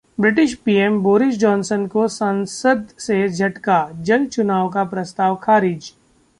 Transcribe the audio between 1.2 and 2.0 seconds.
Johnson